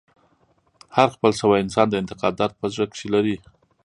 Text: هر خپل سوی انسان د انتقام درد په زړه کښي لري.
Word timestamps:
هر 0.95 1.07
خپل 1.15 1.31
سوی 1.39 1.59
انسان 1.63 1.87
د 1.89 1.93
انتقام 2.01 2.33
درد 2.39 2.53
په 2.59 2.65
زړه 2.73 2.85
کښي 2.91 3.07
لري. 3.15 3.37